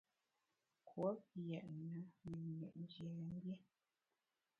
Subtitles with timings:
[0.87, 1.99] Kouop yètne
[2.29, 3.57] menyit njiamgbié.